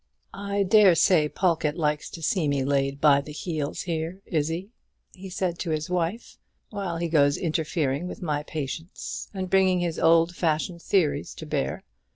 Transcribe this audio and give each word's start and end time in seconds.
"I 0.33 0.63
dare 0.63 0.95
say 0.95 1.29
Pawlkatt 1.29 1.77
likes 1.77 2.09
to 2.09 2.23
see 2.23 2.47
me 2.47 2.63
laid 2.65 2.99
by 2.99 3.21
the 3.21 3.31
heels 3.31 3.81
here, 3.83 4.19
Izzie," 4.25 4.71
he 5.13 5.29
said 5.29 5.59
to 5.59 5.69
his 5.69 5.91
wife, 5.91 6.39
"while 6.71 6.97
he 6.97 7.07
goes 7.07 7.37
interfering 7.37 8.07
with 8.07 8.19
my 8.19 8.41
patients, 8.41 9.29
and 9.31 9.47
bringing 9.47 9.79
his 9.79 9.99
old 9.99 10.35
fashioned 10.35 10.81
theories 10.81 11.35
to 11.35 11.45
bear. 11.45 11.83